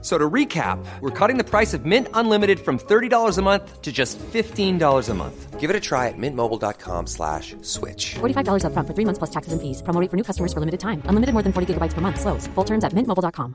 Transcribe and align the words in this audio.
So 0.00 0.16
to 0.16 0.30
recap, 0.30 0.78
we're 1.00 1.10
cutting 1.10 1.38
the 1.38 1.44
price 1.44 1.74
of 1.74 1.84
Mint 1.84 2.06
Unlimited 2.14 2.60
from 2.60 2.78
$30 2.78 3.36
a 3.36 3.42
month 3.42 3.82
to 3.82 3.90
just 3.90 4.16
$15 4.32 5.08
a 5.08 5.14
month. 5.14 5.58
Give 5.58 5.70
it 5.70 5.74
a 5.74 5.80
try 5.80 6.06
at 6.06 6.14
mintmobile.com 6.16 7.08
slash 7.08 7.56
switch. 7.62 8.14
$45 8.20 8.64
up 8.64 8.72
front 8.74 8.86
for 8.86 8.94
three 8.94 9.04
months 9.04 9.18
plus 9.18 9.30
taxes 9.30 9.52
and 9.52 9.60
fees. 9.60 9.82
Promo 9.82 10.00
rate 10.00 10.08
for 10.08 10.16
new 10.16 10.22
customers 10.22 10.52
for 10.52 10.60
limited 10.60 10.78
time. 10.78 11.02
Unlimited 11.06 11.32
more 11.32 11.42
than 11.42 11.52
40 11.52 11.74
gigabytes 11.74 11.94
per 11.94 12.00
month. 12.00 12.20
Slows. 12.20 12.46
Full 12.54 12.64
terms 12.64 12.84
at 12.84 12.92
mintmobile.com. 12.92 13.54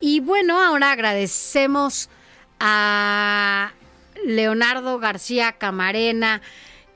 Y 0.00 0.18
bueno, 0.20 0.60
ahora 0.60 0.90
agradecemos 0.90 2.10
a 2.58 3.72
Leonardo 4.26 4.98
García 4.98 5.52
Camarena 5.52 6.42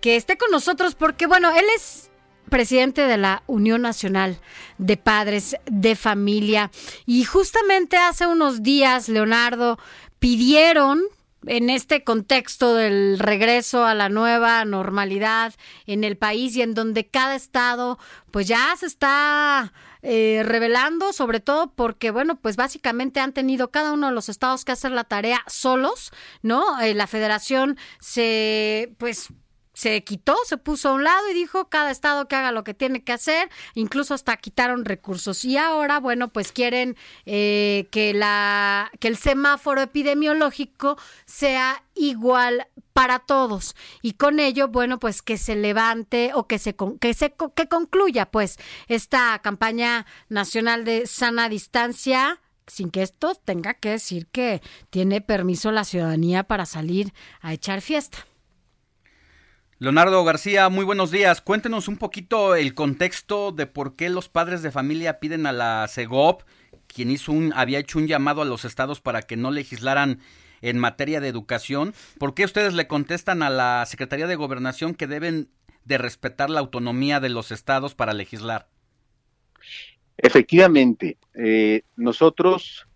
que 0.01 0.17
esté 0.17 0.37
con 0.37 0.51
nosotros 0.51 0.95
porque, 0.95 1.27
bueno, 1.27 1.51
él 1.53 1.65
es 1.77 2.11
presidente 2.49 3.03
de 3.03 3.17
la 3.17 3.43
Unión 3.47 3.83
Nacional 3.83 4.39
de 4.79 4.97
Padres 4.97 5.57
de 5.67 5.97
Familia. 5.97 6.71
Y 7.05 7.25
justamente 7.25 7.97
hace 7.97 8.27
unos 8.27 8.63
días, 8.63 9.09
Leonardo, 9.09 9.79
pidieron 10.19 11.03
en 11.47 11.71
este 11.71 12.03
contexto 12.03 12.75
del 12.75 13.19
regreso 13.19 13.85
a 13.85 13.95
la 13.95 14.09
nueva 14.09 14.65
normalidad 14.65 15.55
en 15.87 16.05
el 16.05 16.17
país 16.17 16.57
y 16.57 16.63
en 16.63 16.75
donde 16.75 17.07
cada 17.07 17.37
estado 17.37 17.99
pues 18.31 18.49
ya 18.49 18.75
se 18.77 18.87
está 18.87 19.73
eh, 20.03 20.43
revelando, 20.45 21.13
sobre 21.13 21.41
todo 21.41 21.73
porque, 21.75 22.11
bueno, 22.11 22.37
pues 22.37 22.57
básicamente 22.57 23.19
han 23.21 23.33
tenido 23.33 23.71
cada 23.71 23.93
uno 23.93 24.09
de 24.09 24.13
los 24.13 24.29
estados 24.29 24.65
que 24.65 24.73
hacer 24.73 24.93
la 24.93 25.05
tarea 25.05 25.43
solos, 25.47 26.13
¿no? 26.43 26.81
Eh, 26.81 26.95
la 26.95 27.07
federación 27.07 27.77
se, 27.99 28.95
pues, 28.99 29.29
se 29.77 30.03
quitó, 30.05 30.35
se 30.47 30.57
puso 30.57 30.89
a 30.89 30.93
un 30.95 31.05
lado 31.05 31.29
y 31.31 31.35
dijo 31.35 31.69
cada 31.69 31.91
estado 31.91 32.29
que 32.29 32.35
haga 32.35 32.51
lo 32.51 32.65
que 32.65 32.73
tiene 32.73 33.05
que 33.05 33.13
hacer, 33.13 33.51
incluso 33.75 34.15
hasta 34.15 34.39
quitaron 34.39 34.87
recursos. 34.87 35.45
Y 35.45 35.59
ahora, 35.59 36.01
bueno, 36.01 36.29
pues 36.29 36.51
quieren 36.51 36.97
eh, 37.27 37.87
que, 37.91 38.15
la, 38.15 38.91
que 39.01 39.09
el 39.09 39.19
semáforo 39.19 39.83
epidemiológico 39.83 40.97
sea 41.27 41.85
igual 41.95 42.69
para 42.95 43.19
todos 43.19 43.77
y 44.01 44.13
con 44.15 44.41
ello 44.41 44.69
bueno 44.69 44.99
pues 44.99 45.21
que 45.21 45.37
se 45.37 45.55
levante 45.55 46.31
o 46.35 46.47
que 46.47 46.59
se 46.59 46.75
que 46.99 47.15
se 47.15 47.35
que 47.55 47.69
concluya 47.69 48.27
pues 48.27 48.59
esta 48.89 49.39
campaña 49.41 50.07
nacional 50.31 50.85
de 50.85 51.07
sana 51.07 51.51
distancia 51.51 52.41
sin 52.67 52.91
que 52.91 53.03
esto 53.03 53.35
tenga 53.35 53.75
que 53.75 53.91
decir 53.91 54.27
que 54.29 54.63
tiene 54.91 55.21
permiso 55.21 55.73
la 55.73 55.85
ciudadanía 55.85 56.45
para 56.45 56.67
salir 56.67 57.13
a 57.41 57.53
echar 57.53 57.81
fiesta. 57.81 58.27
Leonardo 59.79 60.25
García, 60.25 60.71
muy 60.71 60.87
buenos 60.87 61.11
días. 61.11 61.43
Cuéntenos 61.43 61.87
un 61.87 61.99
poquito 61.99 62.55
el 62.55 62.73
contexto 62.73 63.53
de 63.53 63.67
por 63.67 63.95
qué 63.95 64.09
los 64.09 64.31
padres 64.31 64.63
de 64.63 64.71
familia 64.71 65.21
piden 65.21 65.45
a 65.45 65.53
la 65.53 65.87
CEGOP, 65.87 66.45
quien 66.87 67.11
hizo 67.11 67.31
un, 67.31 67.53
había 67.55 67.79
hecho 67.79 67.99
un 67.99 68.07
llamado 68.07 68.41
a 68.41 68.47
los 68.47 68.65
estados 68.65 69.03
para 69.03 69.21
que 69.21 69.37
no 69.37 69.51
legislaran 69.51 70.21
en 70.63 70.79
materia 70.79 71.21
de 71.21 71.29
educación. 71.29 71.93
¿Por 72.19 72.33
qué 72.33 72.47
ustedes 72.47 72.73
le 72.73 72.87
contestan 72.87 73.43
a 73.43 73.51
la 73.51 73.85
Secretaría 73.85 74.27
de 74.27 74.37
Gobernación 74.37 74.95
que 74.95 75.07
deben 75.07 75.51
de 75.85 75.99
respetar 75.99 76.49
la 76.49 76.61
autonomía 76.61 77.21
de 77.21 77.29
los 77.29 77.53
estados 77.53 77.95
para 77.95 78.15
legislar? 78.15 78.69
Efectivamente, 80.17 81.19
eh, 81.35 81.83
nosotros 81.97 82.87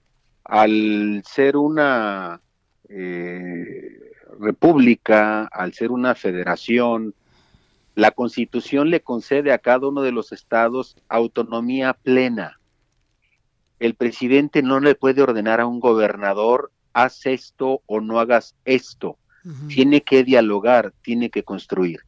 al 0.44 1.22
ser 1.26 1.58
una 1.58 2.40
eh, 2.88 3.99
república, 4.40 5.44
al 5.44 5.72
ser 5.74 5.90
una 5.90 6.14
federación, 6.14 7.14
la 7.94 8.10
constitución 8.12 8.90
le 8.90 9.00
concede 9.00 9.52
a 9.52 9.58
cada 9.58 9.88
uno 9.88 10.02
de 10.02 10.12
los 10.12 10.32
estados 10.32 10.96
autonomía 11.08 11.92
plena. 11.94 12.58
El 13.78 13.94
presidente 13.94 14.62
no 14.62 14.80
le 14.80 14.94
puede 14.94 15.22
ordenar 15.22 15.60
a 15.60 15.66
un 15.66 15.80
gobernador, 15.80 16.70
haz 16.92 17.26
esto 17.26 17.82
o 17.86 18.00
no 18.00 18.20
hagas 18.20 18.54
esto. 18.64 19.16
Tiene 19.68 20.02
que 20.02 20.22
dialogar, 20.22 20.92
tiene 21.02 21.30
que 21.30 21.42
construir. 21.42 22.00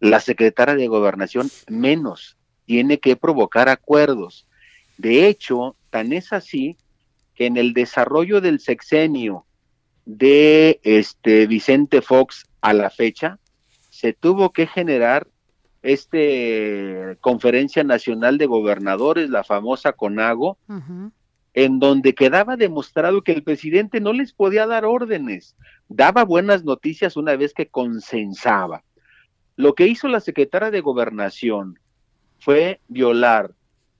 La 0.00 0.20
secretaria 0.20 0.74
de 0.74 0.88
gobernación 0.88 1.50
menos, 1.68 2.38
tiene 2.64 2.98
que 2.98 3.16
provocar 3.16 3.68
acuerdos. 3.68 4.46
De 4.96 5.28
hecho, 5.28 5.76
tan 5.90 6.14
es 6.14 6.32
así 6.32 6.78
que 7.34 7.46
en 7.46 7.58
el 7.58 7.74
desarrollo 7.74 8.40
del 8.40 8.60
sexenio 8.60 9.44
de 10.06 10.80
este 10.82 11.46
Vicente 11.46 12.02
Fox 12.02 12.46
a 12.60 12.72
la 12.72 12.90
fecha, 12.90 13.38
se 13.90 14.12
tuvo 14.12 14.52
que 14.52 14.66
generar 14.66 15.26
este 15.82 17.18
conferencia 17.20 17.84
nacional 17.84 18.38
de 18.38 18.46
gobernadores, 18.46 19.28
la 19.28 19.44
famosa 19.44 19.92
CONAGO, 19.92 20.56
en 21.52 21.78
donde 21.78 22.14
quedaba 22.14 22.56
demostrado 22.56 23.22
que 23.22 23.32
el 23.32 23.42
presidente 23.42 24.00
no 24.00 24.12
les 24.12 24.32
podía 24.32 24.66
dar 24.66 24.84
órdenes, 24.84 25.56
daba 25.88 26.24
buenas 26.24 26.64
noticias 26.64 27.16
una 27.16 27.36
vez 27.36 27.52
que 27.52 27.68
consensaba. 27.68 28.82
Lo 29.56 29.74
que 29.74 29.86
hizo 29.86 30.08
la 30.08 30.20
secretaria 30.20 30.70
de 30.70 30.80
gobernación 30.80 31.78
fue 32.40 32.80
violar 32.88 33.52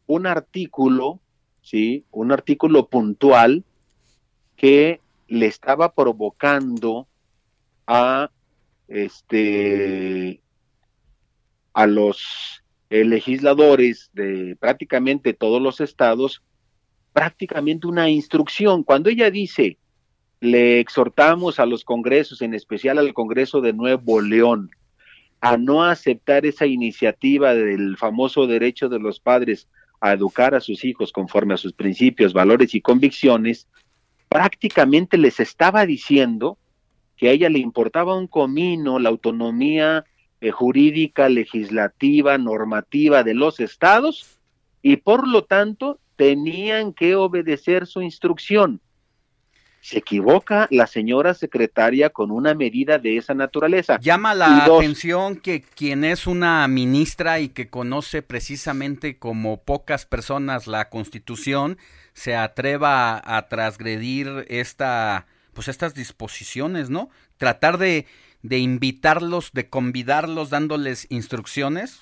un 0.06 0.26
artículo, 0.26 1.20
sí, 1.62 2.04
un 2.10 2.32
artículo 2.32 2.88
puntual 2.88 3.64
que 4.56 5.00
le 5.28 5.46
estaba 5.46 5.94
provocando 5.94 7.08
a 7.86 8.30
este 8.88 10.40
a 11.72 11.86
los 11.86 12.62
legisladores 12.90 14.10
de 14.12 14.56
prácticamente 14.60 15.32
todos 15.32 15.60
los 15.60 15.80
estados 15.80 16.42
prácticamente 17.14 17.86
una 17.86 18.10
instrucción. 18.10 18.82
Cuando 18.82 19.08
ella 19.08 19.30
dice, 19.30 19.78
le 20.40 20.80
exhortamos 20.80 21.58
a 21.58 21.64
los 21.64 21.84
congresos, 21.84 22.42
en 22.42 22.52
especial 22.52 22.98
al 22.98 23.14
Congreso 23.14 23.62
de 23.62 23.72
Nuevo 23.72 24.20
León, 24.20 24.70
a 25.40 25.56
no 25.56 25.84
aceptar 25.84 26.44
esa 26.44 26.66
iniciativa 26.66 27.54
del 27.54 27.96
famoso 27.96 28.46
derecho 28.46 28.88
de 28.88 28.98
los 28.98 29.20
padres 29.20 29.68
a 30.00 30.12
educar 30.12 30.54
a 30.54 30.60
sus 30.60 30.84
hijos 30.84 31.12
conforme 31.12 31.54
a 31.54 31.56
sus 31.56 31.72
principios, 31.72 32.32
valores 32.32 32.74
y 32.74 32.80
convicciones, 32.80 33.68
prácticamente 34.34 35.16
les 35.16 35.38
estaba 35.38 35.86
diciendo 35.86 36.58
que 37.16 37.28
a 37.28 37.30
ella 37.30 37.48
le 37.48 37.60
importaba 37.60 38.18
un 38.18 38.26
comino 38.26 38.98
la 38.98 39.08
autonomía 39.08 40.04
eh, 40.40 40.50
jurídica, 40.50 41.28
legislativa, 41.28 42.36
normativa 42.36 43.22
de 43.22 43.34
los 43.34 43.60
estados 43.60 44.40
y 44.82 44.96
por 44.96 45.28
lo 45.28 45.44
tanto 45.44 46.00
tenían 46.16 46.92
que 46.92 47.14
obedecer 47.14 47.86
su 47.86 48.02
instrucción. 48.02 48.80
Se 49.80 49.98
equivoca 49.98 50.66
la 50.72 50.88
señora 50.88 51.34
secretaria 51.34 52.10
con 52.10 52.32
una 52.32 52.54
medida 52.54 52.98
de 52.98 53.18
esa 53.18 53.34
naturaleza. 53.34 54.00
Llama 54.00 54.34
la 54.34 54.64
atención 54.64 55.36
que 55.36 55.62
quien 55.62 56.02
es 56.02 56.26
una 56.26 56.66
ministra 56.66 57.38
y 57.38 57.50
que 57.50 57.68
conoce 57.68 58.22
precisamente 58.22 59.16
como 59.16 59.62
pocas 59.62 60.06
personas 60.06 60.66
la 60.66 60.90
Constitución 60.90 61.78
se 62.14 62.36
atreva 62.36 63.20
a, 63.24 63.48
transgredir 63.48 64.46
esta 64.48 65.26
pues 65.52 65.68
estas 65.68 65.94
disposiciones, 65.94 66.90
¿no? 66.90 67.10
Tratar 67.36 67.78
de, 67.78 68.06
de 68.42 68.58
invitarlos, 68.58 69.52
de 69.52 69.68
convidarlos 69.68 70.50
dándoles 70.50 71.06
instrucciones. 71.10 72.00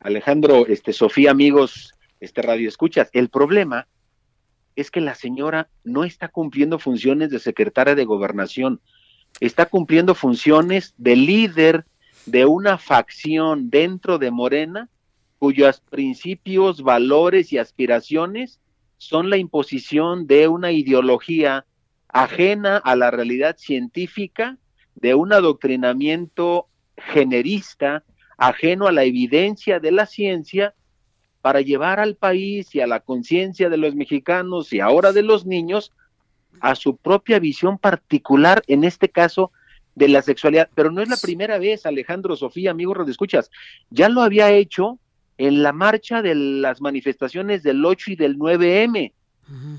Alejandro, 0.00 0.66
este 0.66 0.94
Sofía, 0.94 1.30
amigos, 1.30 1.92
este 2.20 2.40
radio 2.40 2.68
escuchas. 2.68 3.10
El 3.12 3.28
problema 3.28 3.86
es 4.76 4.90
que 4.90 5.02
la 5.02 5.14
señora 5.14 5.68
no 5.84 6.04
está 6.04 6.28
cumpliendo 6.28 6.78
funciones 6.78 7.28
de 7.30 7.38
secretaria 7.38 7.94
de 7.94 8.06
gobernación, 8.06 8.80
está 9.40 9.66
cumpliendo 9.66 10.14
funciones 10.14 10.94
de 10.96 11.16
líder 11.16 11.84
de 12.24 12.46
una 12.46 12.78
facción 12.78 13.68
dentro 13.68 14.18
de 14.18 14.30
Morena 14.30 14.88
cuyos 15.38 15.80
principios, 15.80 16.82
valores 16.82 17.52
y 17.52 17.58
aspiraciones 17.58 18.60
son 19.02 19.30
la 19.30 19.36
imposición 19.36 20.28
de 20.28 20.46
una 20.46 20.70
ideología 20.70 21.66
ajena 22.06 22.76
a 22.76 22.94
la 22.94 23.10
realidad 23.10 23.56
científica, 23.58 24.58
de 24.94 25.16
un 25.16 25.32
adoctrinamiento 25.32 26.68
generista, 26.96 28.04
ajeno 28.38 28.86
a 28.86 28.92
la 28.92 29.02
evidencia 29.02 29.80
de 29.80 29.90
la 29.90 30.06
ciencia 30.06 30.74
para 31.40 31.62
llevar 31.62 31.98
al 31.98 32.14
país 32.14 32.72
y 32.76 32.80
a 32.80 32.86
la 32.86 33.00
conciencia 33.00 33.68
de 33.68 33.76
los 33.76 33.96
mexicanos 33.96 34.72
y 34.72 34.78
ahora 34.78 35.12
de 35.12 35.22
los 35.22 35.46
niños 35.46 35.92
a 36.60 36.76
su 36.76 36.96
propia 36.96 37.40
visión 37.40 37.78
particular, 37.78 38.62
en 38.68 38.84
este 38.84 39.08
caso 39.08 39.50
de 39.96 40.06
la 40.06 40.22
sexualidad. 40.22 40.70
Pero 40.76 40.92
no 40.92 41.02
es 41.02 41.08
la 41.08 41.16
primera 41.16 41.58
vez, 41.58 41.86
Alejandro, 41.86 42.36
Sofía, 42.36 42.70
amigos, 42.70 43.08
escuchas, 43.08 43.50
ya 43.90 44.08
lo 44.08 44.22
había 44.22 44.52
hecho 44.52 45.00
en 45.46 45.62
la 45.62 45.72
marcha 45.72 46.22
de 46.22 46.34
las 46.34 46.80
manifestaciones 46.80 47.64
del 47.64 47.84
8 47.84 48.12
y 48.12 48.16
del 48.16 48.38
9M, 48.38 49.12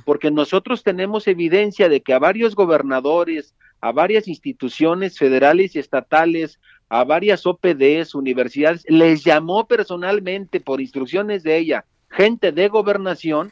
porque 0.04 0.30
nosotros 0.30 0.84
tenemos 0.84 1.26
evidencia 1.28 1.88
de 1.88 2.02
que 2.02 2.14
a 2.14 2.20
varios 2.20 2.54
gobernadores, 2.54 3.56
a 3.80 3.94
varias 3.94 4.28
instituciones 4.28 5.18
federales 5.18 5.76
y 5.76 5.80
estatales, 5.80 6.60
a 6.90 7.06
varias 7.06 7.46
OPDs, 7.46 8.14
universidades, 8.14 8.84
les 8.90 9.24
llamó 9.24 9.66
personalmente 9.66 10.60
por 10.60 10.82
instrucciones 10.82 11.44
de 11.44 11.58
ella 11.58 11.86
gente 12.10 12.52
de 12.52 12.68
gobernación 12.68 13.52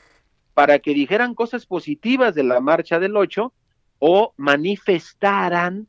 para 0.53 0.79
que 0.79 0.93
dijeran 0.93 1.33
cosas 1.33 1.65
positivas 1.65 2.35
de 2.35 2.43
la 2.43 2.59
marcha 2.59 2.99
del 2.99 3.15
8 3.15 3.53
o 3.99 4.33
manifestaran 4.35 5.87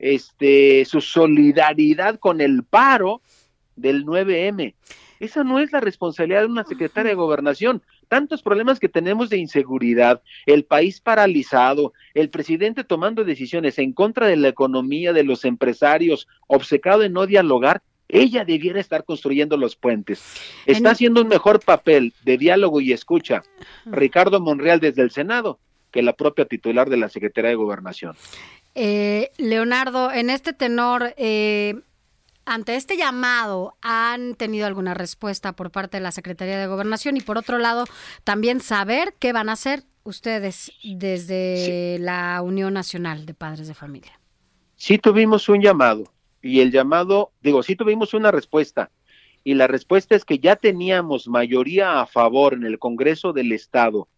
este 0.00 0.84
su 0.84 1.00
solidaridad 1.00 2.18
con 2.18 2.40
el 2.40 2.64
paro 2.64 3.22
del 3.76 4.04
9M. 4.04 4.74
Esa 5.20 5.44
no 5.44 5.58
es 5.58 5.72
la 5.72 5.80
responsabilidad 5.80 6.40
de 6.40 6.46
una 6.46 6.64
secretaria 6.64 7.10
de 7.10 7.16
gobernación. 7.16 7.82
Tantos 8.08 8.42
problemas 8.42 8.80
que 8.80 8.88
tenemos 8.88 9.30
de 9.30 9.38
inseguridad, 9.38 10.22
el 10.46 10.64
país 10.64 11.00
paralizado, 11.00 11.92
el 12.14 12.30
presidente 12.30 12.84
tomando 12.84 13.24
decisiones 13.24 13.78
en 13.78 13.92
contra 13.92 14.26
de 14.26 14.36
la 14.36 14.48
economía, 14.48 15.12
de 15.12 15.24
los 15.24 15.44
empresarios, 15.44 16.28
obcecado 16.46 17.02
en 17.02 17.12
no 17.12 17.26
dialogar, 17.26 17.82
ella 18.08 18.44
debiera 18.44 18.80
estar 18.80 19.04
construyendo 19.04 19.56
los 19.56 19.76
puentes. 19.76 20.22
Está 20.64 20.90
haciendo 20.90 21.20
un 21.20 21.28
mejor 21.28 21.60
papel 21.60 22.14
de 22.24 22.38
diálogo 22.38 22.80
y 22.80 22.92
escucha 22.92 23.42
Ricardo 23.84 24.40
Monreal 24.40 24.80
desde 24.80 25.02
el 25.02 25.10
Senado 25.10 25.58
que 25.90 26.02
la 26.02 26.14
propia 26.14 26.44
titular 26.44 26.88
de 26.90 26.96
la 26.96 27.08
Secretaría 27.08 27.50
de 27.50 27.56
Gobernación. 27.56 28.14
Eh, 28.74 29.30
Leonardo, 29.38 30.12
en 30.12 30.30
este 30.30 30.52
tenor, 30.52 31.14
eh, 31.16 31.74
ante 32.48 32.76
este 32.76 32.96
llamado, 32.96 33.76
¿han 33.82 34.34
tenido 34.34 34.66
alguna 34.66 34.94
respuesta 34.94 35.52
por 35.52 35.70
parte 35.70 35.98
de 35.98 36.02
la 36.02 36.12
Secretaría 36.12 36.58
de 36.58 36.66
Gobernación? 36.66 37.16
Y 37.16 37.20
por 37.20 37.38
otro 37.38 37.58
lado, 37.58 37.84
también 38.24 38.60
saber 38.60 39.14
qué 39.18 39.32
van 39.32 39.48
a 39.48 39.52
hacer 39.52 39.84
ustedes 40.02 40.72
desde 40.82 41.98
la 42.00 42.40
Unión 42.42 42.74
Nacional 42.74 43.26
de 43.26 43.34
Padres 43.34 43.68
de 43.68 43.74
Familia. 43.74 44.18
Sí 44.76 44.98
tuvimos 44.98 45.48
un 45.48 45.60
llamado 45.60 46.04
y 46.40 46.60
el 46.60 46.72
llamado, 46.72 47.32
digo, 47.42 47.62
sí 47.62 47.76
tuvimos 47.76 48.14
una 48.14 48.30
respuesta 48.30 48.90
y 49.44 49.54
la 49.54 49.66
respuesta 49.66 50.14
es 50.14 50.24
que 50.24 50.38
ya 50.38 50.56
teníamos 50.56 51.28
mayoría 51.28 52.00
a 52.00 52.06
favor 52.06 52.54
en 52.54 52.64
el 52.64 52.78
Congreso 52.78 53.32
del 53.32 53.52
Estado 53.52 54.08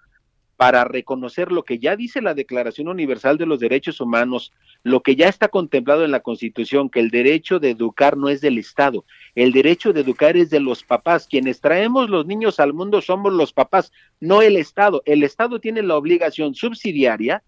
para 0.61 0.85
reconocer 0.85 1.53
lo 1.53 1.65
que 1.65 1.79
ya 1.79 1.97
dice 1.97 2.21
la 2.21 2.35
Declaración 2.35 2.89
Universal 2.89 3.39
de 3.39 3.47
los 3.47 3.61
Derechos 3.61 3.99
Humanos, 3.99 4.53
lo 4.83 5.01
que 5.01 5.17
ya 5.17 5.27
está 5.27 5.49
contemplado 5.49 6.05
en 6.05 6.11
la 6.11 6.21
Constitución, 6.21 6.91
que 6.91 7.01
el 7.01 7.09
derecho 7.09 7.59
de 7.61 7.71
educar 7.71 8.19
no 8.19 8.29
es 8.29 8.43
del 8.43 8.59
Estado, 8.59 9.07
el 9.35 9.53
derecho 9.53 9.95
de 9.95 10.03
educar 10.03 10.37
es 10.37 10.51
de 10.51 10.61
los 10.61 10.85
papás. 10.85 11.27
Quienes 11.27 11.63
traemos 11.63 12.11
los 12.11 12.27
niños 12.27 12.61
al 12.61 12.75
mundo 12.75 13.01
somos 13.01 13.33
los 13.33 13.55
papás, 13.55 13.91
no 14.21 14.43
el 14.43 14.59
Estado. 14.59 15.01
El 15.07 15.23
Estado 15.23 15.61
tiene 15.61 15.81
la 15.81 15.97
obligación 15.97 16.55
subsidiaria 16.55 17.43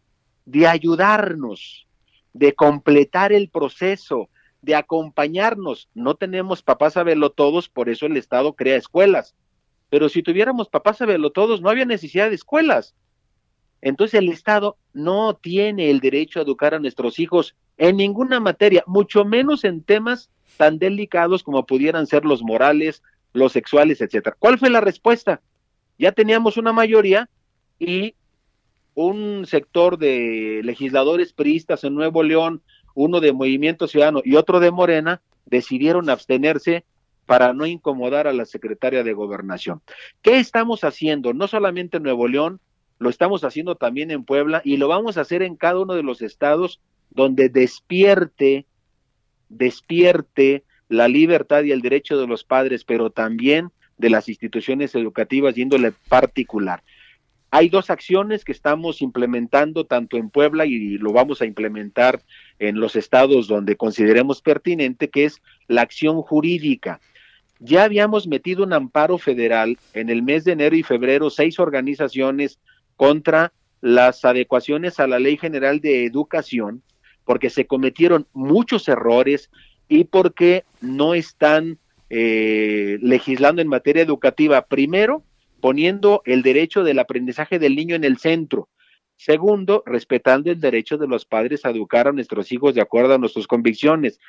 de 0.46 0.66
ayudarnos, 0.66 1.86
de 2.32 2.54
completar 2.54 3.34
el 3.34 3.50
proceso, 3.50 4.30
de 4.62 4.74
acompañarnos. 4.74 5.90
No 5.92 6.14
tenemos 6.14 6.62
papás 6.62 6.96
a 6.96 7.02
verlo 7.02 7.28
todos, 7.28 7.68
por 7.68 7.90
eso 7.90 8.06
el 8.06 8.16
Estado 8.16 8.54
crea 8.54 8.78
escuelas. 8.78 9.34
Pero 9.90 10.08
si 10.08 10.22
tuviéramos 10.22 10.70
papás 10.70 11.02
a 11.02 11.04
verlo 11.04 11.30
todos, 11.30 11.60
no 11.60 11.68
había 11.68 11.84
necesidad 11.84 12.30
de 12.30 12.36
escuelas. 12.36 12.94
Entonces 13.82 14.18
el 14.18 14.28
Estado 14.28 14.76
no 14.94 15.34
tiene 15.34 15.90
el 15.90 16.00
derecho 16.00 16.38
a 16.38 16.44
educar 16.44 16.72
a 16.72 16.78
nuestros 16.78 17.18
hijos 17.18 17.56
en 17.76 17.96
ninguna 17.96 18.38
materia, 18.38 18.84
mucho 18.86 19.24
menos 19.24 19.64
en 19.64 19.82
temas 19.82 20.30
tan 20.56 20.78
delicados 20.78 21.42
como 21.42 21.66
pudieran 21.66 22.06
ser 22.06 22.24
los 22.24 22.42
morales, 22.42 23.02
los 23.32 23.52
sexuales, 23.52 24.00
etcétera. 24.00 24.36
¿Cuál 24.38 24.58
fue 24.58 24.70
la 24.70 24.80
respuesta? 24.80 25.42
Ya 25.98 26.12
teníamos 26.12 26.56
una 26.56 26.72
mayoría 26.72 27.28
y 27.78 28.14
un 28.94 29.46
sector 29.46 29.98
de 29.98 30.60
legisladores 30.62 31.32
priistas 31.32 31.82
en 31.82 31.94
Nuevo 31.94 32.22
León, 32.22 32.62
uno 32.94 33.20
de 33.20 33.32
Movimiento 33.32 33.88
Ciudadano 33.88 34.20
y 34.24 34.36
otro 34.36 34.60
de 34.60 34.70
Morena, 34.70 35.22
decidieron 35.46 36.08
abstenerse 36.08 36.84
para 37.26 37.52
no 37.52 37.66
incomodar 37.66 38.26
a 38.26 38.32
la 38.32 38.44
secretaria 38.44 39.02
de 39.02 39.12
Gobernación. 39.12 39.80
¿Qué 40.20 40.38
estamos 40.38 40.84
haciendo? 40.84 41.32
No 41.32 41.48
solamente 41.48 41.96
en 41.96 42.02
Nuevo 42.04 42.28
León, 42.28 42.60
lo 43.02 43.10
estamos 43.10 43.42
haciendo 43.42 43.74
también 43.74 44.10
en 44.10 44.24
Puebla 44.24 44.62
y 44.64 44.76
lo 44.76 44.86
vamos 44.86 45.18
a 45.18 45.22
hacer 45.22 45.42
en 45.42 45.56
cada 45.56 45.80
uno 45.80 45.94
de 45.94 46.04
los 46.04 46.22
estados 46.22 46.80
donde 47.10 47.48
despierte, 47.48 48.64
despierte 49.48 50.62
la 50.88 51.08
libertad 51.08 51.64
y 51.64 51.72
el 51.72 51.82
derecho 51.82 52.16
de 52.16 52.28
los 52.28 52.44
padres, 52.44 52.84
pero 52.84 53.10
también 53.10 53.70
de 53.98 54.08
las 54.08 54.28
instituciones 54.28 54.94
educativas 54.94 55.54
de 55.56 55.92
particular. 56.08 56.82
Hay 57.50 57.68
dos 57.68 57.90
acciones 57.90 58.44
que 58.44 58.52
estamos 58.52 59.02
implementando 59.02 59.84
tanto 59.84 60.16
en 60.16 60.30
Puebla 60.30 60.64
y 60.64 60.96
lo 60.96 61.12
vamos 61.12 61.42
a 61.42 61.46
implementar 61.46 62.22
en 62.58 62.78
los 62.78 62.94
estados 62.96 63.48
donde 63.48 63.76
consideremos 63.76 64.40
pertinente, 64.40 65.10
que 65.10 65.24
es 65.24 65.42
la 65.66 65.82
acción 65.82 66.22
jurídica. 66.22 67.00
Ya 67.58 67.84
habíamos 67.84 68.26
metido 68.26 68.64
un 68.64 68.72
amparo 68.72 69.18
federal 69.18 69.76
en 69.92 70.08
el 70.08 70.22
mes 70.22 70.44
de 70.44 70.52
enero 70.52 70.76
y 70.76 70.82
febrero, 70.82 71.30
seis 71.30 71.58
organizaciones 71.58 72.58
contra 73.02 73.52
las 73.80 74.24
adecuaciones 74.24 75.00
a 75.00 75.08
la 75.08 75.18
Ley 75.18 75.36
General 75.36 75.80
de 75.80 76.06
Educación, 76.06 76.84
porque 77.24 77.50
se 77.50 77.66
cometieron 77.66 78.28
muchos 78.32 78.86
errores 78.86 79.50
y 79.88 80.04
porque 80.04 80.62
no 80.80 81.12
están 81.12 81.80
eh, 82.10 82.98
legislando 83.02 83.60
en 83.60 83.66
materia 83.66 84.04
educativa. 84.04 84.66
Primero, 84.66 85.24
poniendo 85.60 86.22
el 86.26 86.42
derecho 86.42 86.84
del 86.84 87.00
aprendizaje 87.00 87.58
del 87.58 87.74
niño 87.74 87.96
en 87.96 88.04
el 88.04 88.18
centro. 88.18 88.68
Segundo, 89.16 89.82
respetando 89.84 90.52
el 90.52 90.60
derecho 90.60 90.96
de 90.96 91.08
los 91.08 91.24
padres 91.24 91.64
a 91.64 91.70
educar 91.70 92.06
a 92.06 92.12
nuestros 92.12 92.52
hijos 92.52 92.72
de 92.72 92.82
acuerdo 92.82 93.14
a 93.14 93.18
nuestras 93.18 93.48
convicciones. 93.48 94.20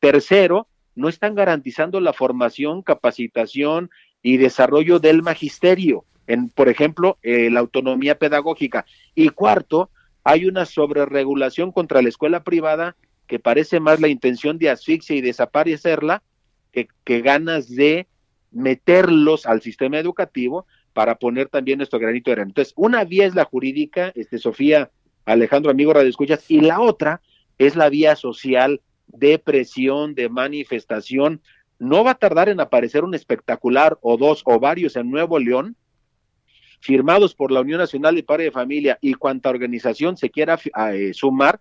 Tercero, 0.00 0.68
no 0.94 1.10
están 1.10 1.34
garantizando 1.34 2.00
la 2.00 2.14
formación, 2.14 2.80
capacitación 2.80 3.90
y 4.22 4.38
desarrollo 4.38 5.00
del 5.00 5.20
magisterio 5.20 6.06
en, 6.26 6.48
por 6.48 6.68
ejemplo, 6.68 7.18
eh, 7.22 7.50
la 7.50 7.60
autonomía 7.60 8.18
pedagógica. 8.18 8.86
Y 9.14 9.28
cuarto, 9.30 9.90
hay 10.24 10.46
una 10.46 10.66
sobreregulación 10.66 11.72
contra 11.72 12.02
la 12.02 12.08
escuela 12.08 12.44
privada 12.44 12.96
que 13.26 13.38
parece 13.38 13.80
más 13.80 14.00
la 14.00 14.08
intención 14.08 14.58
de 14.58 14.70
asfixia 14.70 15.16
y 15.16 15.20
desaparecerla 15.20 16.22
que, 16.72 16.88
que 17.04 17.20
ganas 17.20 17.68
de 17.68 18.06
meterlos 18.50 19.46
al 19.46 19.62
sistema 19.62 19.98
educativo 19.98 20.66
para 20.92 21.16
poner 21.16 21.48
también 21.48 21.78
nuestro 21.78 21.98
granito 21.98 22.30
de 22.30 22.32
arena. 22.32 22.50
Entonces, 22.50 22.74
una 22.76 23.04
vía 23.04 23.26
es 23.26 23.34
la 23.34 23.44
jurídica, 23.44 24.12
este 24.14 24.38
Sofía 24.38 24.90
Alejandro, 25.24 25.70
amigo 25.70 25.92
Radio 25.92 26.08
Escuchas, 26.08 26.50
y 26.50 26.60
la 26.60 26.80
otra 26.80 27.20
es 27.58 27.76
la 27.76 27.88
vía 27.88 28.16
social 28.16 28.80
de 29.06 29.38
presión, 29.38 30.14
de 30.14 30.28
manifestación. 30.28 31.40
No 31.78 32.04
va 32.04 32.12
a 32.12 32.18
tardar 32.18 32.48
en 32.48 32.60
aparecer 32.60 33.04
un 33.04 33.14
espectacular 33.14 33.98
o 34.02 34.16
dos 34.16 34.42
o 34.44 34.60
varios 34.60 34.96
en 34.96 35.10
Nuevo 35.10 35.38
León, 35.38 35.76
firmados 36.82 37.34
por 37.34 37.52
la 37.52 37.60
Unión 37.60 37.78
Nacional 37.78 38.16
de 38.16 38.24
Padres 38.24 38.46
de 38.48 38.50
Familia 38.50 38.98
y 39.00 39.14
cuanta 39.14 39.48
organización 39.48 40.16
se 40.16 40.30
quiera 40.30 40.58
eh, 40.92 41.12
sumar 41.14 41.60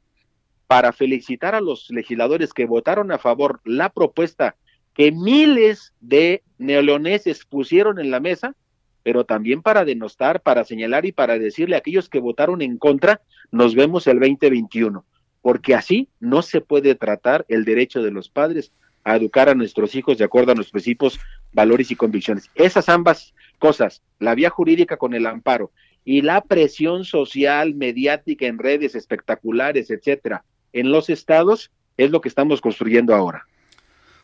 para 0.66 0.92
felicitar 0.94 1.54
a 1.54 1.62
los 1.62 1.90
legisladores 1.92 2.54
que 2.54 2.66
votaron 2.66 3.12
a 3.12 3.20
favor 3.20 3.62
la 3.64 3.90
propuesta 3.90 4.56
que 4.96 5.12
miles 5.12 5.94
de 6.02 6.42
neoleoneses 6.58 7.46
pusieron 7.46 8.00
en 8.00 8.10
la 8.10 8.20
mesa, 8.20 8.56
pero 9.04 9.24
también 9.24 9.62
para 9.62 9.86
denostar, 9.86 10.42
para 10.42 10.64
señalar 10.64 11.06
y 11.06 11.12
para 11.12 11.38
decirle 11.38 11.76
a 11.76 11.80
aquellos 11.80 12.10
que 12.10 12.20
votaron 12.20 12.62
en 12.64 12.78
contra, 12.78 13.22
nos 13.52 13.76
vemos 13.76 14.08
el 14.08 14.20
2021, 14.20 15.06
porque 15.42 15.76
así 15.76 16.10
no 16.20 16.42
se 16.42 16.62
puede 16.62 16.96
tratar 16.96 17.46
el 17.48 17.64
derecho 17.64 18.02
de 18.02 18.12
los 18.12 18.30
padres 18.30 18.74
a 19.04 19.16
educar 19.16 19.50
a 19.50 19.56
nuestros 19.56 19.96
hijos 19.96 20.18
de 20.18 20.26
acuerdo 20.26 20.52
a 20.52 20.56
nuestros 20.56 20.72
principios, 20.72 21.20
valores 21.54 21.92
y 21.92 21.96
convicciones. 21.96 22.50
Esas 22.56 22.90
ambas 22.90 23.34
cosas, 23.60 24.02
la 24.20 24.36
vía 24.36 24.50
jurídica 24.50 24.98
con 24.98 25.14
el 25.14 25.26
amparo 25.26 25.72
y 26.04 26.22
la 26.22 26.42
presión 26.42 27.06
social, 27.06 27.76
mediática 27.76 28.46
en 28.46 28.58
redes 28.58 28.96
espectaculares, 28.96 29.92
etcétera, 29.92 30.44
en 30.74 30.92
los 30.92 31.10
estados, 31.10 31.72
es 31.98 32.12
lo 32.12 32.22
que 32.22 32.30
estamos 32.30 32.62
construyendo 32.62 33.14
ahora. 33.14 33.46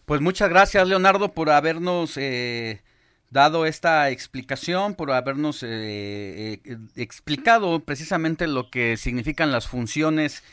Pues 0.06 0.22
muchas 0.22 0.50
gracias, 0.50 0.88
Leonardo, 0.88 1.34
por 1.34 1.50
habernos 1.50 2.18
eh, 2.18 2.82
dado 3.30 3.66
esta 3.66 4.10
explicación, 4.10 4.96
por 4.96 5.12
habernos 5.12 5.64
eh, 5.64 6.62
eh, 6.64 6.78
explicado 6.96 7.82
precisamente 7.82 8.48
lo 8.48 8.70
que 8.70 8.98
significan 8.98 9.52
las 9.52 9.68
funciones 9.68 10.44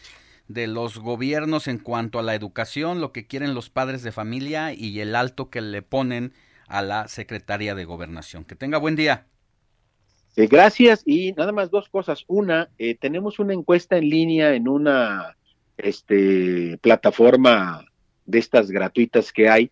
de 0.48 0.66
los 0.66 0.98
gobiernos 0.98 1.68
en 1.68 1.78
cuanto 1.78 2.18
a 2.18 2.22
la 2.22 2.34
educación, 2.34 3.00
lo 3.00 3.12
que 3.12 3.26
quieren 3.26 3.54
los 3.54 3.70
padres 3.70 4.02
de 4.02 4.12
familia 4.12 4.72
y 4.72 5.00
el 5.00 5.14
alto 5.14 5.50
que 5.50 5.60
le 5.60 5.82
ponen 5.82 6.32
a 6.66 6.82
la 6.82 7.08
Secretaría 7.08 7.74
de 7.74 7.84
Gobernación. 7.84 8.44
Que 8.44 8.54
tenga 8.54 8.78
buen 8.78 8.96
día. 8.96 9.26
Gracias 10.36 11.02
y 11.06 11.32
nada 11.32 11.52
más 11.52 11.70
dos 11.70 11.88
cosas. 11.88 12.24
Una, 12.26 12.68
eh, 12.78 12.96
tenemos 12.96 13.38
una 13.38 13.54
encuesta 13.54 13.96
en 13.96 14.10
línea 14.10 14.54
en 14.54 14.68
una 14.68 15.36
este, 15.76 16.76
plataforma 16.78 17.84
de 18.26 18.38
estas 18.38 18.70
gratuitas 18.70 19.32
que 19.32 19.48
hay 19.48 19.70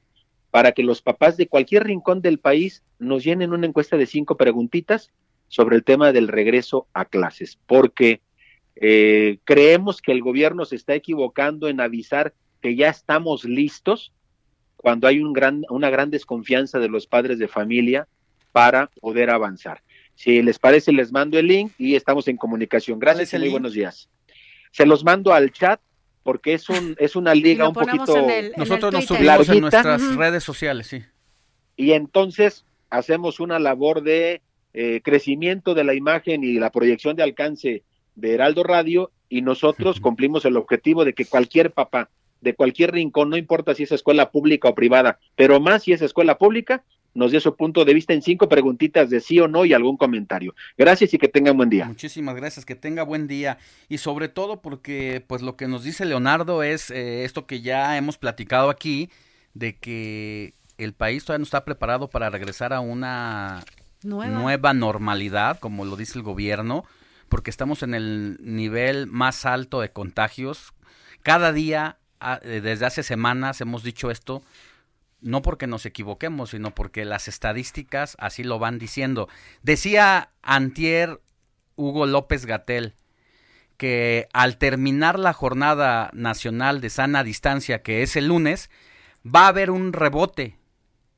para 0.50 0.72
que 0.72 0.82
los 0.82 1.02
papás 1.02 1.36
de 1.36 1.48
cualquier 1.48 1.84
rincón 1.84 2.20
del 2.20 2.38
país 2.38 2.82
nos 2.98 3.24
llenen 3.24 3.52
una 3.52 3.66
encuesta 3.66 3.96
de 3.96 4.06
cinco 4.06 4.36
preguntitas 4.36 5.10
sobre 5.48 5.76
el 5.76 5.84
tema 5.84 6.12
del 6.12 6.28
regreso 6.28 6.86
a 6.92 7.06
clases, 7.06 7.58
porque 7.66 8.20
eh, 8.76 9.38
creemos 9.44 10.00
que 10.00 10.12
el 10.12 10.20
gobierno 10.20 10.64
se 10.64 10.76
está 10.76 10.94
equivocando 10.94 11.68
en 11.68 11.80
avisar 11.80 12.34
que 12.60 12.76
ya 12.76 12.88
estamos 12.88 13.44
listos 13.44 14.12
cuando 14.76 15.06
hay 15.06 15.20
un 15.20 15.32
gran, 15.32 15.62
una 15.68 15.90
gran 15.90 16.10
desconfianza 16.10 16.78
de 16.78 16.88
los 16.88 17.06
padres 17.06 17.38
de 17.38 17.48
familia 17.48 18.08
para 18.50 18.88
poder 19.00 19.30
avanzar. 19.30 19.82
Si 20.14 20.42
les 20.42 20.58
parece, 20.58 20.92
les 20.92 21.12
mando 21.12 21.38
el 21.38 21.46
link 21.46 21.72
y 21.78 21.94
estamos 21.94 22.28
en 22.28 22.36
comunicación. 22.36 22.98
Gracias 22.98 23.32
y 23.34 23.38
muy 23.38 23.48
buenos 23.48 23.72
días. 23.72 24.08
Se 24.70 24.86
los 24.86 25.04
mando 25.04 25.32
al 25.32 25.52
chat 25.52 25.80
porque 26.22 26.54
es 26.54 26.68
un 26.68 26.96
es 26.98 27.16
una 27.16 27.34
liga 27.34 27.68
un 27.68 27.74
poquito 27.74 28.26
nosotros 28.56 28.92
nos 28.92 29.06
subimos 29.06 29.48
en 29.48 29.60
nuestras 29.60 30.14
redes 30.14 30.44
sociales 30.44 30.86
sí 30.86 31.02
y 31.76 31.92
entonces 31.92 32.64
hacemos 32.90 33.40
una 33.40 33.58
labor 33.58 34.02
de 34.02 34.40
eh, 34.74 35.00
crecimiento 35.02 35.74
de 35.74 35.84
la 35.84 35.94
imagen 35.94 36.44
y 36.44 36.54
la 36.54 36.70
proyección 36.70 37.16
de 37.16 37.22
alcance 37.22 37.82
de 38.14 38.34
Heraldo 38.34 38.62
Radio 38.62 39.10
y 39.28 39.42
nosotros 39.42 40.00
cumplimos 40.00 40.44
el 40.44 40.56
objetivo 40.56 41.04
de 41.04 41.14
que 41.14 41.24
cualquier 41.24 41.72
papá 41.72 42.10
de 42.42 42.54
cualquier 42.54 42.92
rincón, 42.92 43.30
no 43.30 43.36
importa 43.36 43.74
si 43.74 43.84
es 43.84 43.92
escuela 43.92 44.30
pública 44.30 44.68
o 44.68 44.74
privada, 44.74 45.18
pero 45.36 45.60
más 45.60 45.84
si 45.84 45.92
es 45.92 46.02
escuela 46.02 46.38
pública, 46.38 46.82
nos 47.14 47.30
dé 47.30 47.40
su 47.40 47.54
punto 47.56 47.84
de 47.84 47.94
vista 47.94 48.14
en 48.14 48.22
cinco 48.22 48.48
preguntitas 48.48 49.10
de 49.10 49.20
sí 49.20 49.38
o 49.38 49.46
no 49.46 49.64
y 49.64 49.72
algún 49.72 49.96
comentario. 49.96 50.54
Gracias 50.76 51.14
y 51.14 51.18
que 51.18 51.28
tengan 51.28 51.56
buen 51.56 51.70
día. 51.70 51.86
Muchísimas 51.86 52.34
gracias, 52.34 52.64
que 52.64 52.74
tenga 52.74 53.04
buen 53.04 53.28
día 53.28 53.58
y 53.88 53.98
sobre 53.98 54.28
todo 54.28 54.60
porque 54.60 55.22
pues 55.26 55.40
lo 55.42 55.56
que 55.56 55.68
nos 55.68 55.84
dice 55.84 56.04
Leonardo 56.04 56.62
es 56.62 56.90
eh, 56.90 57.24
esto 57.24 57.46
que 57.46 57.60
ya 57.60 57.96
hemos 57.96 58.18
platicado 58.18 58.70
aquí 58.70 59.08
de 59.54 59.76
que 59.76 60.54
el 60.78 60.94
país 60.94 61.24
todavía 61.24 61.40
no 61.40 61.44
está 61.44 61.64
preparado 61.64 62.08
para 62.08 62.30
regresar 62.30 62.72
a 62.72 62.80
una 62.80 63.62
nueva 64.02 64.74
normalidad, 64.74 65.60
como 65.60 65.84
lo 65.84 65.96
dice 65.96 66.18
el 66.18 66.24
gobierno, 66.24 66.84
porque 67.32 67.50
estamos 67.50 67.82
en 67.82 67.94
el 67.94 68.36
nivel 68.42 69.06
más 69.06 69.46
alto 69.46 69.80
de 69.80 69.90
contagios. 69.90 70.74
Cada 71.22 71.50
día, 71.50 71.96
ah, 72.20 72.38
eh, 72.42 72.60
desde 72.60 72.84
hace 72.84 73.02
semanas 73.02 73.62
hemos 73.62 73.82
dicho 73.82 74.10
esto, 74.10 74.42
no 75.22 75.40
porque 75.40 75.66
nos 75.66 75.86
equivoquemos, 75.86 76.50
sino 76.50 76.74
porque 76.74 77.06
las 77.06 77.28
estadísticas 77.28 78.18
así 78.20 78.44
lo 78.44 78.58
van 78.58 78.78
diciendo. 78.78 79.30
Decía 79.62 80.28
Antier 80.42 81.22
Hugo 81.74 82.04
López 82.04 82.44
Gatel 82.44 82.96
que 83.78 84.28
al 84.34 84.58
terminar 84.58 85.18
la 85.18 85.32
jornada 85.32 86.10
nacional 86.12 86.82
de 86.82 86.90
sana 86.90 87.24
distancia, 87.24 87.80
que 87.80 88.02
es 88.02 88.14
el 88.14 88.28
lunes, 88.28 88.68
va 89.24 89.46
a 89.46 89.48
haber 89.48 89.70
un 89.70 89.94
rebote. 89.94 90.58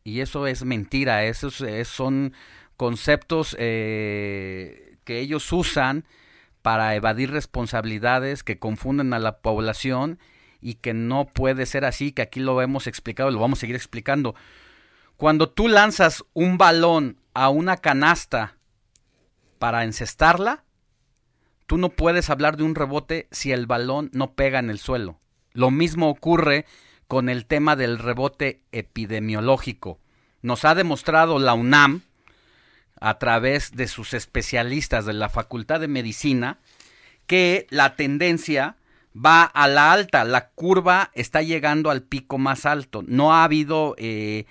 Y 0.05 0.21
eso 0.21 0.47
es 0.47 0.65
mentira, 0.65 1.25
esos 1.25 1.65
son 1.89 2.35
conceptos 2.77 3.57
eh, 3.59 4.84
que 5.05 5.21
ellos 5.21 5.53
usan 5.53 6.05
para 6.63 6.95
evadir 6.95 7.31
responsabilidades, 7.31 8.43
que 8.43 8.59
confunden 8.59 9.13
a 9.13 9.19
la 9.19 9.39
población 9.39 10.19
y 10.61 10.75
que 10.75 10.95
no 10.95 11.27
puede 11.27 11.67
ser 11.67 11.85
así, 11.85 12.13
que 12.13 12.23
aquí 12.23 12.41
lo 12.41 12.61
hemos 12.63 12.87
explicado 12.87 13.31
y 13.31 13.35
lo 13.35 13.41
vamos 13.41 13.59
a 13.59 13.61
seguir 13.61 13.77
explicando. 13.77 14.35
Cuando 15.17 15.51
tú 15.51 15.69
lanzas 15.69 16.25
un 16.33 16.59
balón 16.59 17.19
a 17.35 17.51
una 17.51 17.77
canasta 17.77 18.57
para 19.59 19.85
encestarla, 19.85 20.65
tú 21.67 21.77
no 21.77 21.91
puedes 21.91 22.31
hablar 22.31 22.57
de 22.57 22.65
un 22.65 22.75
rebote 22.75 23.29
si 23.31 23.53
el 23.53 23.67
balón 23.67 24.11
no 24.13 24.33
pega 24.35 24.59
en 24.59 24.71
el 24.71 24.79
suelo. 24.79 25.21
Lo 25.53 25.71
mismo 25.71 26.09
ocurre 26.09 26.65
con 27.07 27.29
el 27.29 27.47
tema 27.47 27.77
del 27.77 27.99
rebote 27.99 28.63
epidemiológico. 28.73 30.01
Nos 30.43 30.65
ha 30.65 30.75
demostrado 30.75 31.39
la 31.39 31.55
UNAM, 31.55 32.03
a 33.05 33.19
través 33.19 33.73
de 33.73 33.87
sus 33.87 34.15
especialistas 34.15 35.05
de 35.05 35.13
la 35.13 35.29
Facultad 35.29 35.79
de 35.79 35.89
Medicina, 35.89 36.57
que 37.27 37.67
la 37.69 37.97
tendencia 37.97 38.77
va 39.15 39.45
a 39.45 39.69
la 39.69 39.93
alta, 39.93 40.25
la 40.25 40.49
curva 40.49 41.11
está 41.13 41.43
llegando 41.43 41.91
al 41.91 42.03
pico 42.03 42.39
más 42.39 42.65
alto. 42.65 43.05
No 43.07 43.35
ha 43.35 43.45
habido 43.45 43.95
eh, 43.99 44.47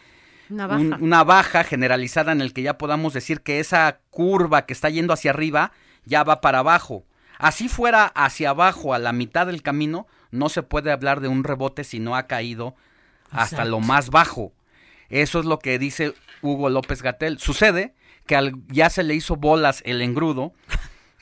una, 0.51 1.24
baja. 1.24 1.63
generalizada 1.63 2.31
en 2.31 2.41
el 2.41 2.53
que 2.53 2.62
ya 2.62 2.77
podamos 2.77 3.13
decir 3.13 3.41
que 3.41 3.60
esa 3.60 4.01
curva 4.12 4.67
que 4.67 4.74
está 4.74 4.88
yendo 4.91 5.13
hacia 5.13 5.31
arriba 5.31 5.72
ya 6.05 6.24
va 6.24 6.39
para 6.39 6.60
abajo. 6.60 7.05
Así 7.39 7.67
fuera 7.69 8.05
hacia 8.05 8.51
abajo 8.51 8.93
a 8.93 9.00
la 9.00 9.13
mitad 9.13 9.48
del 9.48 9.63
camino, 9.63 10.05
no 10.29 10.50
se 10.50 10.62
puede 10.62 10.91
hablar 10.91 11.22
de 11.22 11.27
un 11.27 11.43
rebote 11.43 11.83
si 11.83 12.00
no 12.00 12.15
ha 12.15 12.27
caído 12.27 12.75
hasta 13.31 13.65
lo 13.65 13.79
más 13.79 14.12
bajo. 14.12 14.53
Eso 15.10 15.39
es 15.39 15.45
lo 15.45 15.57
que 15.57 15.79
dice 15.79 16.13
Hugo 16.43 16.69
López 16.69 17.01
Gatel. 17.01 17.39
Sucede 17.39 17.95
que 18.25 18.53
ya 18.68 18.89
se 18.89 19.03
le 19.03 19.15
hizo 19.15 19.36
bolas 19.36 19.82
el 19.86 20.01
engrudo 20.01 20.53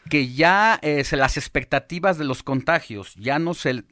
que 0.09 0.33
ya 0.33 0.79
eh, 0.81 1.03
las 1.11 1.37
expectativas 1.37 2.17
de 2.17 2.25
los 2.25 2.43
contagios 2.43 3.15
ya 3.15 3.39
no 3.39 3.53
se 3.53 3.85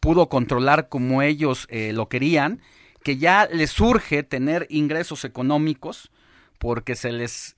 pudo 0.00 0.28
controlar 0.28 0.88
como 0.88 1.22
ellos 1.22 1.66
eh, 1.70 1.92
lo 1.92 2.08
querían, 2.08 2.60
que 3.04 3.18
ya 3.18 3.48
les 3.52 3.70
surge 3.70 4.22
tener 4.22 4.66
ingresos 4.68 5.24
económicos 5.24 6.10
porque 6.58 6.96
se 6.96 7.12
les 7.12 7.54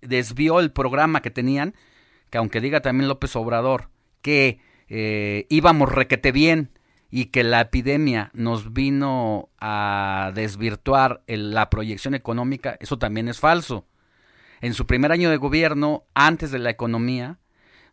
desvió 0.00 0.60
el 0.60 0.72
programa 0.72 1.20
que 1.20 1.30
tenían, 1.30 1.74
que 2.30 2.38
aunque 2.38 2.62
diga 2.62 2.80
también 2.80 3.08
López 3.08 3.36
Obrador 3.36 3.90
que 4.22 4.58
eh, 4.88 5.46
íbamos 5.50 5.92
requete 5.92 6.32
bien 6.32 6.70
y 7.14 7.26
que 7.26 7.44
la 7.44 7.60
epidemia 7.60 8.30
nos 8.34 8.72
vino 8.72 9.50
a 9.60 10.32
desvirtuar 10.34 11.22
la 11.26 11.70
proyección 11.70 12.14
económica, 12.14 12.76
eso 12.80 12.98
también 12.98 13.28
es 13.28 13.38
falso 13.38 13.86
en 14.64 14.72
su 14.72 14.86
primer 14.86 15.12
año 15.12 15.28
de 15.28 15.36
gobierno, 15.36 16.04
antes 16.14 16.50
de 16.50 16.58
la 16.58 16.70
economía, 16.70 17.38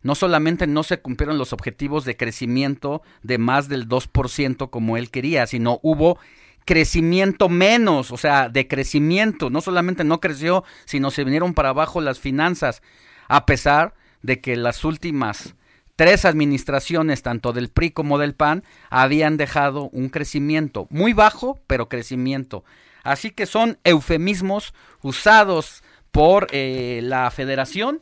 no 0.00 0.14
solamente 0.14 0.66
no 0.66 0.82
se 0.82 1.00
cumplieron 1.00 1.36
los 1.36 1.52
objetivos 1.52 2.06
de 2.06 2.16
crecimiento 2.16 3.02
de 3.22 3.36
más 3.36 3.68
del 3.68 3.88
2% 3.88 4.70
como 4.70 4.96
él 4.96 5.10
quería, 5.10 5.46
sino 5.46 5.80
hubo 5.82 6.18
crecimiento 6.64 7.50
menos, 7.50 8.10
o 8.10 8.16
sea, 8.16 8.48
de 8.48 8.68
crecimiento. 8.68 9.50
No 9.50 9.60
solamente 9.60 10.02
no 10.02 10.18
creció, 10.18 10.64
sino 10.86 11.10
se 11.10 11.24
vinieron 11.24 11.52
para 11.52 11.68
abajo 11.68 12.00
las 12.00 12.18
finanzas, 12.18 12.80
a 13.28 13.44
pesar 13.44 13.94
de 14.22 14.40
que 14.40 14.56
las 14.56 14.82
últimas 14.82 15.54
tres 15.96 16.24
administraciones, 16.24 17.22
tanto 17.22 17.52
del 17.52 17.68
PRI 17.68 17.90
como 17.90 18.18
del 18.18 18.34
PAN, 18.34 18.64
habían 18.90 19.36
dejado 19.36 19.88
un 19.90 20.08
crecimiento 20.08 20.86
muy 20.90 21.12
bajo, 21.12 21.60
pero 21.66 21.88
crecimiento. 21.88 22.64
Así 23.02 23.30
que 23.30 23.46
son 23.46 23.78
eufemismos 23.84 24.74
usados 25.02 25.82
por 26.10 26.48
eh, 26.52 27.00
la 27.02 27.30
federación 27.30 28.00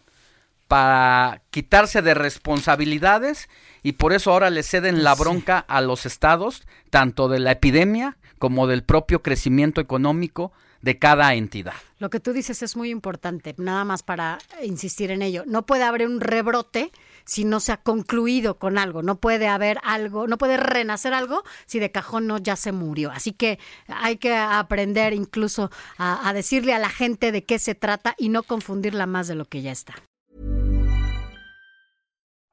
para 0.68 1.42
quitarse 1.50 2.00
de 2.00 2.14
responsabilidades 2.14 3.48
y 3.82 3.92
por 3.92 4.12
eso 4.12 4.30
ahora 4.30 4.50
le 4.50 4.62
ceden 4.62 5.02
la 5.02 5.14
bronca 5.14 5.58
a 5.58 5.80
los 5.80 6.06
estados, 6.06 6.66
tanto 6.90 7.28
de 7.28 7.40
la 7.40 7.52
epidemia 7.52 8.18
como 8.38 8.66
del 8.66 8.84
propio 8.84 9.22
crecimiento 9.22 9.80
económico 9.80 10.52
de 10.82 10.98
cada 10.98 11.34
entidad. 11.34 11.74
Lo 11.98 12.08
que 12.08 12.20
tú 12.20 12.32
dices 12.32 12.62
es 12.62 12.76
muy 12.76 12.90
importante, 12.90 13.54
nada 13.58 13.84
más 13.84 14.02
para 14.02 14.38
insistir 14.62 15.10
en 15.10 15.22
ello. 15.22 15.44
No 15.46 15.66
puede 15.66 15.84
haber 15.84 16.06
un 16.06 16.20
rebrote 16.20 16.92
si 17.24 17.44
no 17.44 17.60
se 17.60 17.72
ha 17.72 17.76
concluido 17.76 18.58
con 18.58 18.78
algo. 18.78 19.02
No 19.02 19.16
puede 19.16 19.48
haber 19.48 19.78
algo, 19.82 20.26
no 20.26 20.38
puede 20.38 20.56
renacer 20.56 21.12
algo 21.12 21.42
si 21.66 21.78
de 21.78 21.92
cajón 21.92 22.26
no 22.26 22.38
ya 22.38 22.56
se 22.56 22.72
murió. 22.72 23.10
Así 23.10 23.32
que 23.32 23.58
hay 23.88 24.16
que 24.16 24.34
aprender 24.34 25.12
incluso 25.12 25.70
a, 25.98 26.28
a 26.28 26.32
decirle 26.32 26.72
a 26.72 26.78
la 26.78 26.88
gente 26.88 27.32
de 27.32 27.44
qué 27.44 27.58
se 27.58 27.74
trata 27.74 28.14
y 28.18 28.30
no 28.30 28.42
confundirla 28.42 29.06
más 29.06 29.28
de 29.28 29.34
lo 29.34 29.44
que 29.44 29.62
ya 29.62 29.72
está. 29.72 29.94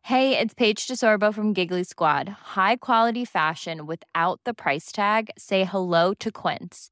Hey, 0.09 0.37
it's 0.39 0.53
Paige 0.53 0.87
DeSorbo 0.87 1.33
from 1.33 1.53
Giggly 1.53 1.83
Squad. 1.83 2.29
High 2.55 2.77
quality 2.77 3.25
fashion 3.25 3.85
without 3.85 4.39
the 4.45 4.53
price 4.53 4.89
tag. 4.93 5.29
Say 5.37 5.65
hello 5.65 6.13
to 6.13 6.31
Quince. 6.31 6.91